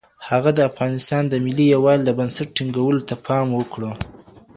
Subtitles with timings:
[0.29, 3.81] هغه د افغانستان د ملي یووالي د بنسټ ټینګولو ته پام وکړ.